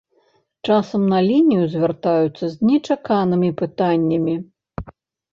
Часам 0.67 1.01
на 1.11 1.17
лінію 1.27 1.65
звяртаюцца 1.73 2.45
з 2.53 2.69
нечаканымі 2.69 3.49
пытаннямі. 3.61 4.35